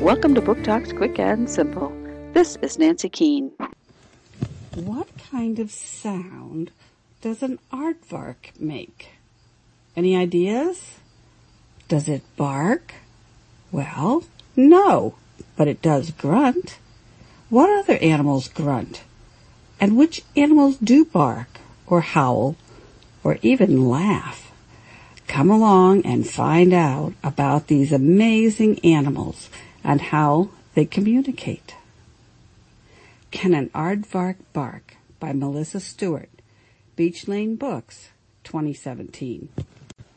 [0.00, 1.92] Welcome to Book Talks Quick and Simple.
[2.32, 3.50] This is Nancy Keane.
[4.76, 6.70] What kind of sound
[7.20, 9.08] does an aardvark make?
[9.96, 11.00] Any ideas?
[11.88, 12.94] Does it bark?
[13.72, 14.22] Well,
[14.54, 15.16] no,
[15.56, 16.78] but it does grunt.
[17.50, 19.02] What other animals grunt?
[19.80, 21.58] And which animals do bark,
[21.88, 22.54] or howl,
[23.24, 24.52] or even laugh?
[25.26, 29.50] Come along and find out about these amazing animals
[29.84, 31.74] and how they communicate.
[33.30, 36.30] Can an Aardvark Bark by Melissa Stewart,
[36.96, 38.10] Beach Lane Books,
[38.44, 39.48] 2017.